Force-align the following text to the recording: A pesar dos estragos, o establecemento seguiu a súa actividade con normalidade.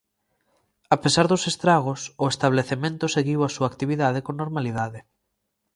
A 0.95 0.97
pesar 1.03 1.25
dos 1.31 1.43
estragos, 1.51 2.01
o 2.23 2.25
establecemento 2.33 3.05
seguiu 3.15 3.39
a 3.43 3.53
súa 3.55 3.69
actividade 3.71 4.19
con 4.25 4.33
normalidade. 4.43 4.99